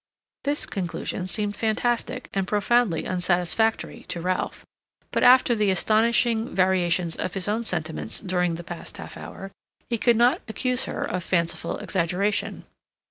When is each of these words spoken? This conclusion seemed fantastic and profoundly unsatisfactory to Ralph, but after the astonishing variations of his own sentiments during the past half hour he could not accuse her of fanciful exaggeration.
This 0.45 0.65
conclusion 0.65 1.27
seemed 1.27 1.55
fantastic 1.55 2.27
and 2.33 2.47
profoundly 2.47 3.05
unsatisfactory 3.05 4.03
to 4.07 4.19
Ralph, 4.19 4.65
but 5.11 5.21
after 5.21 5.53
the 5.53 5.69
astonishing 5.69 6.55
variations 6.55 7.15
of 7.15 7.35
his 7.35 7.47
own 7.47 7.63
sentiments 7.63 8.19
during 8.19 8.55
the 8.55 8.63
past 8.63 8.97
half 8.97 9.15
hour 9.15 9.51
he 9.91 9.99
could 9.99 10.17
not 10.17 10.41
accuse 10.47 10.85
her 10.85 11.03
of 11.07 11.23
fanciful 11.23 11.77
exaggeration. 11.77 12.65